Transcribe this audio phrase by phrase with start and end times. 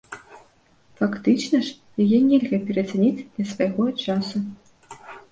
[0.99, 4.37] Фактычна ж яе нельга пераацаніць для свайго часу.